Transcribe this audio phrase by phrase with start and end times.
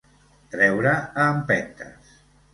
[0.55, 2.13] Treure a empentes.